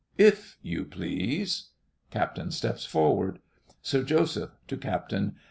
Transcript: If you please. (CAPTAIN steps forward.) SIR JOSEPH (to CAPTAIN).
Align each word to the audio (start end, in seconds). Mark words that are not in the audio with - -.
If 0.17 0.57
you 0.63 0.85
please. 0.85 1.67
(CAPTAIN 2.09 2.49
steps 2.49 2.85
forward.) 2.87 3.37
SIR 3.83 4.01
JOSEPH 4.05 4.49
(to 4.69 4.77
CAPTAIN). 4.77 5.35